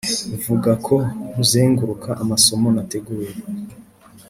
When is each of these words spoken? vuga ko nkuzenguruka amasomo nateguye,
vuga 0.45 0.71
ko 0.85 0.95
nkuzenguruka 1.29 2.09
amasomo 2.23 2.67
nateguye, 2.75 3.29